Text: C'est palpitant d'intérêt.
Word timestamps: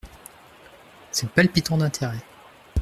C'est 1.11 1.29
palpitant 1.29 1.77
d'intérêt. 1.77 2.17